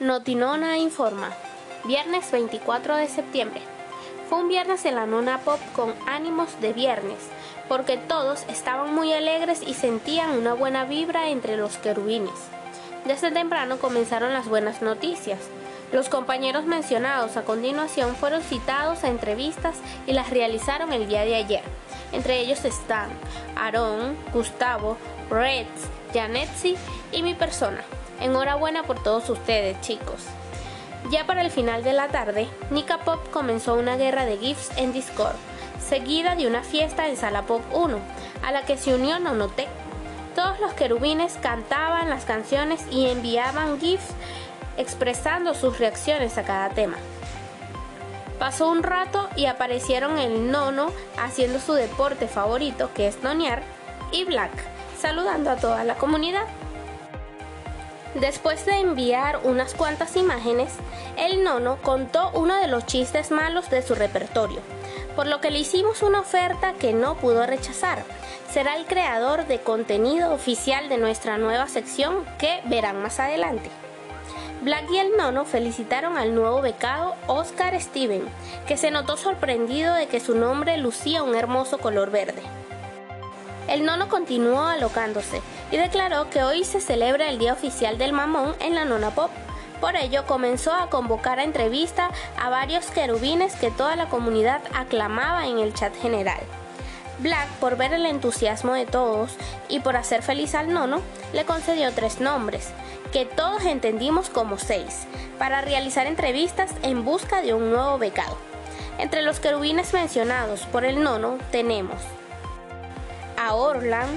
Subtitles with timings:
[0.00, 1.28] Notinona informa.
[1.84, 3.60] Viernes 24 de septiembre.
[4.30, 7.18] Fue un viernes en la Nona Pop con ánimos de viernes,
[7.68, 12.32] porque todos estaban muy alegres y sentían una buena vibra entre los querubines.
[13.04, 15.38] Desde temprano comenzaron las buenas noticias.
[15.92, 19.76] Los compañeros mencionados a continuación fueron citados a entrevistas
[20.06, 21.62] y las realizaron el día de ayer.
[22.12, 23.10] Entre ellos están
[23.54, 24.96] Aaron, Gustavo,
[25.28, 26.78] Reds, Janetsi
[27.12, 27.84] y mi persona.
[28.20, 30.26] Enhorabuena por todos ustedes, chicos.
[31.10, 34.92] Ya para el final de la tarde, Nika Pop comenzó una guerra de GIFs en
[34.92, 35.36] Discord,
[35.80, 37.98] seguida de una fiesta en Sala Pop 1,
[38.44, 39.68] a la que se unió Nonotech.
[40.34, 44.10] Todos los querubines cantaban las canciones y enviaban GIFs
[44.76, 46.96] expresando sus reacciones a cada tema.
[48.38, 53.62] Pasó un rato y aparecieron el nono haciendo su deporte favorito, que es nonear,
[54.12, 54.52] y Black,
[54.98, 56.46] saludando a toda la comunidad.
[58.14, 60.72] Después de enviar unas cuantas imágenes,
[61.16, 64.60] el nono contó uno de los chistes malos de su repertorio,
[65.14, 68.02] por lo que le hicimos una oferta que no pudo rechazar.
[68.52, 73.70] Será el creador de contenido oficial de nuestra nueva sección que verán más adelante.
[74.62, 78.24] Black y el nono felicitaron al nuevo becado Oscar Steven,
[78.66, 82.42] que se notó sorprendido de que su nombre lucía un hermoso color verde.
[83.68, 85.40] El nono continuó alocándose
[85.70, 89.30] y declaró que hoy se celebra el Día Oficial del Mamón en la Nona Pop.
[89.80, 95.46] Por ello comenzó a convocar a entrevista a varios querubines que toda la comunidad aclamaba
[95.46, 96.40] en el chat general.
[97.18, 99.36] Black, por ver el entusiasmo de todos
[99.68, 101.00] y por hacer feliz al nono,
[101.32, 102.70] le concedió tres nombres,
[103.12, 105.06] que todos entendimos como seis,
[105.38, 108.36] para realizar entrevistas en busca de un nuevo becado.
[108.98, 112.00] Entre los querubines mencionados por el nono tenemos
[113.38, 114.08] a Orlan,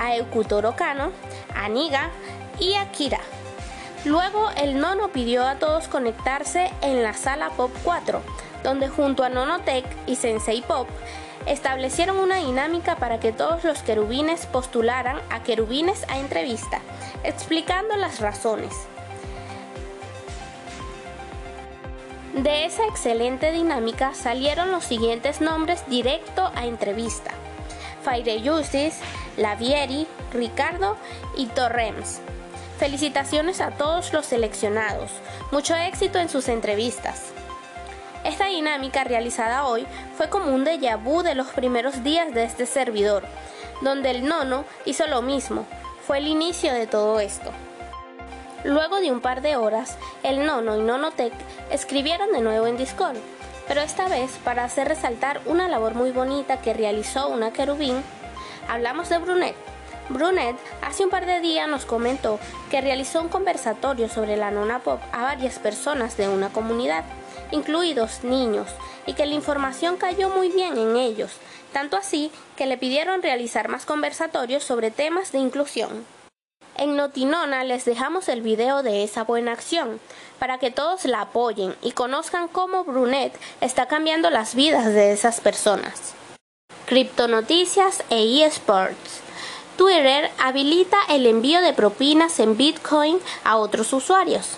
[0.00, 1.12] a Eukutoro Kano,
[1.54, 2.10] a Niga
[2.58, 3.20] y a Kira.
[4.04, 8.22] Luego el nono pidió a todos conectarse en la sala Pop 4,
[8.64, 10.88] donde junto a Nonotech y Sensei Pop
[11.46, 16.80] establecieron una dinámica para que todos los querubines postularan a querubines a entrevista,
[17.22, 18.72] explicando las razones.
[22.34, 27.32] De esa excelente dinámica salieron los siguientes nombres directo a entrevista.
[28.02, 28.98] Fire Justice,
[29.36, 30.96] Lavieri, Ricardo
[31.36, 32.20] y Torrems.
[32.78, 35.10] Felicitaciones a todos los seleccionados.
[35.50, 37.32] Mucho éxito en sus entrevistas.
[38.24, 39.86] Esta dinámica realizada hoy
[40.16, 43.24] fue como un déjà vu de los primeros días de este servidor,
[43.80, 45.66] donde el nono hizo lo mismo.
[46.06, 47.50] Fue el inicio de todo esto.
[48.64, 51.32] Luego de un par de horas, el nono y nonotech
[51.70, 53.16] escribieron de nuevo en Discord
[53.70, 58.02] pero esta vez para hacer resaltar una labor muy bonita que realizó una querubín,
[58.70, 59.56] hablamos de Brunet.
[60.08, 62.38] Brunet hace un par de días nos comentó
[62.70, 67.04] que realizó un conversatorio sobre la nona pop a varias personas de una comunidad,
[67.50, 68.68] incluidos niños,
[69.06, 71.32] y que la información cayó muy bien en ellos,
[71.72, 76.04] tanto así que le pidieron realizar más conversatorios sobre temas de inclusión.
[76.76, 80.00] En Notinona les dejamos el video de esa buena acción
[80.38, 85.40] para que todos la apoyen y conozcan cómo Brunet está cambiando las vidas de esas
[85.40, 86.14] personas.
[86.90, 89.20] Criptonoticias e eSports.
[89.76, 94.56] Twitter habilita el envío de propinas en Bitcoin a otros usuarios.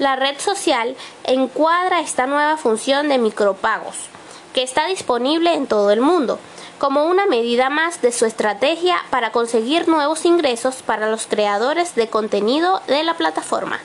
[0.00, 4.08] La red social encuadra esta nueva función de micropagos,
[4.52, 6.40] que está disponible en todo el mundo
[6.80, 12.08] como una medida más de su estrategia para conseguir nuevos ingresos para los creadores de
[12.08, 13.78] contenido de la plataforma.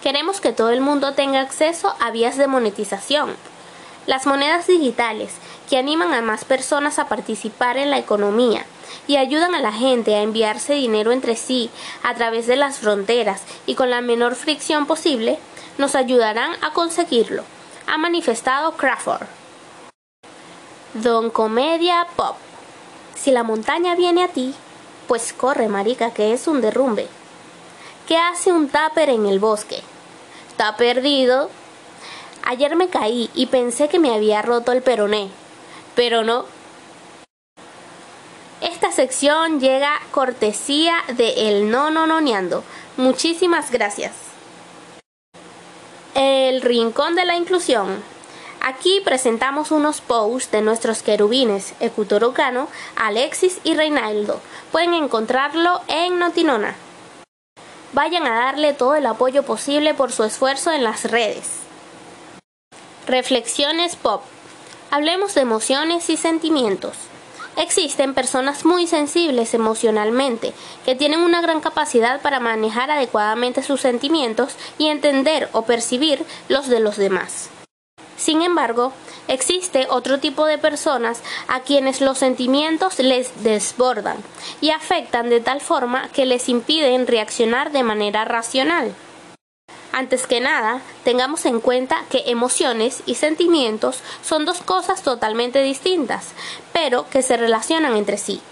[0.00, 3.34] Queremos que todo el mundo tenga acceso a vías de monetización.
[4.06, 5.32] Las monedas digitales,
[5.68, 8.64] que animan a más personas a participar en la economía
[9.06, 11.70] y ayudan a la gente a enviarse dinero entre sí
[12.02, 15.38] a través de las fronteras y con la menor fricción posible,
[15.78, 17.44] nos ayudarán a conseguirlo,
[17.86, 19.26] ha manifestado Crawford.
[20.94, 22.36] Don Comedia Pop.
[23.14, 24.54] Si la montaña viene a ti,
[25.06, 27.06] pues corre, marica, que es un derrumbe.
[28.08, 29.82] ¿Qué hace un tupper en el bosque?
[30.48, 31.50] ¿Está perdido?
[32.44, 35.28] Ayer me caí y pensé que me había roto el peroné,
[35.96, 36.44] pero no.
[38.60, 42.62] Esta sección llega cortesía de El No Noneando.
[42.96, 44.12] Muchísimas gracias.
[46.14, 48.02] El Rincón de la Inclusión.
[48.60, 54.40] Aquí presentamos unos posts de nuestros querubines Ecutorocano, Alexis y Reinaldo.
[54.72, 56.74] Pueden encontrarlo en Notinona.
[57.92, 61.60] Vayan a darle todo el apoyo posible por su esfuerzo en las redes.
[63.06, 64.22] Reflexiones Pop.
[64.96, 66.96] Hablemos de emociones y sentimientos.
[67.58, 70.54] Existen personas muy sensibles emocionalmente,
[70.86, 76.68] que tienen una gran capacidad para manejar adecuadamente sus sentimientos y entender o percibir los
[76.68, 77.50] de los demás.
[78.16, 78.94] Sin embargo,
[79.28, 84.16] existe otro tipo de personas a quienes los sentimientos les desbordan
[84.62, 88.94] y afectan de tal forma que les impiden reaccionar de manera racional.
[89.98, 96.32] Antes que nada, tengamos en cuenta que emociones y sentimientos son dos cosas totalmente distintas,
[96.74, 98.42] pero que se relacionan entre sí.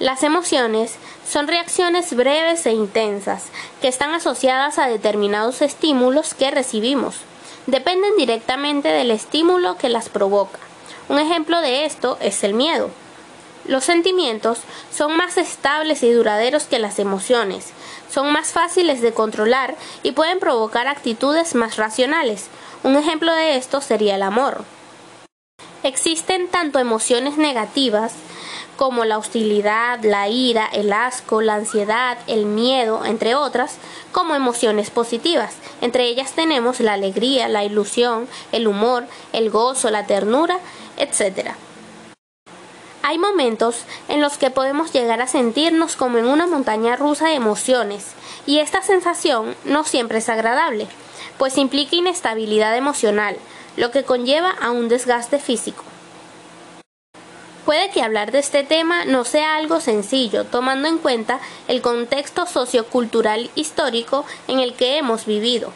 [0.00, 3.44] Las emociones son reacciones breves e intensas
[3.80, 7.14] que están asociadas a determinados estímulos que recibimos.
[7.68, 10.58] Dependen directamente del estímulo que las provoca.
[11.08, 12.90] Un ejemplo de esto es el miedo.
[13.66, 14.58] Los sentimientos
[14.92, 17.72] son más estables y duraderos que las emociones,
[18.14, 19.74] son más fáciles de controlar
[20.04, 22.46] y pueden provocar actitudes más racionales.
[22.84, 24.64] Un ejemplo de esto sería el amor.
[25.82, 28.12] Existen tanto emociones negativas
[28.76, 33.78] como la hostilidad, la ira, el asco, la ansiedad, el miedo, entre otras,
[34.12, 35.54] como emociones positivas.
[35.80, 40.58] Entre ellas tenemos la alegría, la ilusión, el humor, el gozo, la ternura,
[40.98, 41.50] etc.
[43.06, 47.34] Hay momentos en los que podemos llegar a sentirnos como en una montaña rusa de
[47.34, 48.12] emociones,
[48.46, 50.86] y esta sensación no siempre es agradable,
[51.36, 53.36] pues implica inestabilidad emocional,
[53.76, 55.84] lo que conlleva a un desgaste físico.
[57.66, 62.46] Puede que hablar de este tema no sea algo sencillo, tomando en cuenta el contexto
[62.46, 65.74] sociocultural histórico en el que hemos vivido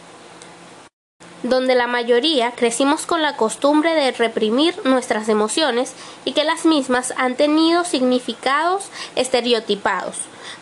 [1.43, 5.93] donde la mayoría crecimos con la costumbre de reprimir nuestras emociones
[6.25, 10.17] y que las mismas han tenido significados estereotipados.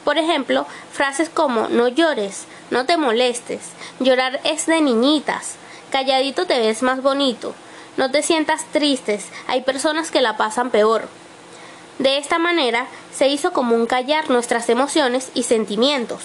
[0.04, 3.60] Por ejemplo, frases como no llores, no te molestes,
[4.00, 5.56] llorar es de niñitas,
[5.90, 7.54] calladito te ves más bonito,
[7.96, 11.08] no te sientas tristes, hay personas que la pasan peor.
[11.98, 16.20] De esta manera se hizo común callar nuestras emociones y sentimientos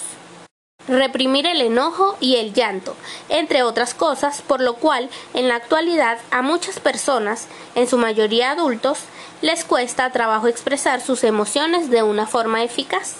[0.88, 2.96] reprimir el enojo y el llanto,
[3.28, 8.50] entre otras cosas, por lo cual en la actualidad a muchas personas, en su mayoría
[8.50, 9.00] adultos,
[9.40, 13.16] les cuesta trabajo expresar sus emociones de una forma eficaz.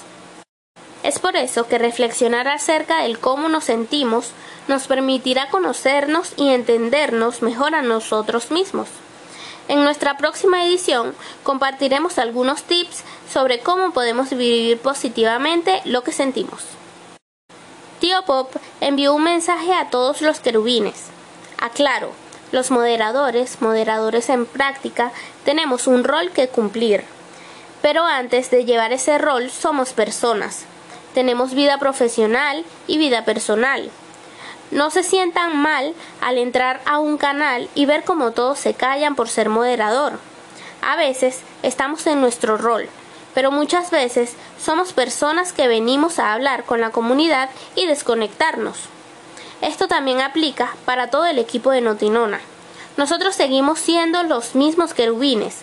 [1.02, 4.30] Es por eso que reflexionar acerca del cómo nos sentimos
[4.68, 8.88] nos permitirá conocernos y entendernos mejor a nosotros mismos.
[9.68, 16.62] En nuestra próxima edición compartiremos algunos tips sobre cómo podemos vivir positivamente lo que sentimos.
[18.02, 18.50] Tío Pop
[18.80, 21.04] envió un mensaje a todos los querubines.
[21.60, 22.10] Aclaro,
[22.50, 25.12] los moderadores, moderadores en práctica,
[25.44, 27.04] tenemos un rol que cumplir.
[27.80, 30.64] Pero antes de llevar ese rol somos personas.
[31.14, 33.88] Tenemos vida profesional y vida personal.
[34.72, 39.14] No se sientan mal al entrar a un canal y ver cómo todos se callan
[39.14, 40.18] por ser moderador.
[40.80, 42.88] A veces estamos en nuestro rol,
[43.34, 48.76] pero muchas veces somos personas que venimos a hablar con la comunidad y desconectarnos.
[49.60, 52.40] Esto también aplica para todo el equipo de Notinona.
[52.96, 55.60] Nosotros seguimos siendo los mismos querubines.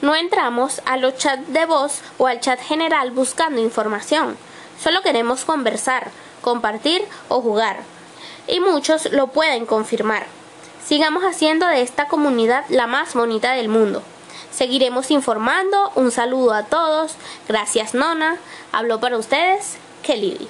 [0.00, 4.36] No entramos a los chats de voz o al chat general buscando información.
[4.82, 6.10] Solo queremos conversar,
[6.42, 7.78] compartir o jugar.
[8.46, 10.26] Y muchos lo pueden confirmar.
[10.86, 14.02] Sigamos haciendo de esta comunidad la más bonita del mundo.
[14.56, 15.92] Seguiremos informando.
[15.96, 17.14] Un saludo a todos.
[17.46, 18.38] Gracias, Nona.
[18.72, 20.48] Habló para ustedes, Kelly.